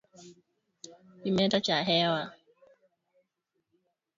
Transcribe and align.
Kimeta 1.21 1.59
cha 1.61 1.83
hewa 1.83 2.33